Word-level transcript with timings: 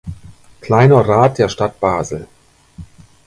Kleiner 0.61 1.01
Rat 1.07 1.37
der 1.37 1.47
Stadt 1.47 1.79
Basel. 1.79 2.27